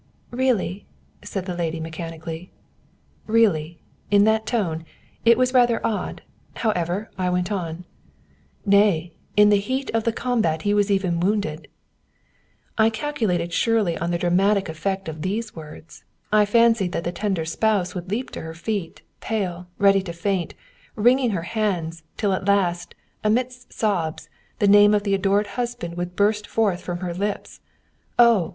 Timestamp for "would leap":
17.93-18.31